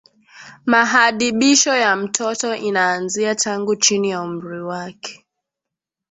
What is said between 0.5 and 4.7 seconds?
Mahadibisho ya mtoto inaanzia tangu chini ya umri